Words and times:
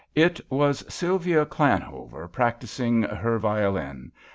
It 0.15 0.41
was 0.49 0.83
Sylvia 0.91 1.45
Llanover 1.45 2.27
practising 2.27 3.03
her 3.03 3.37
violin. 3.37 4.11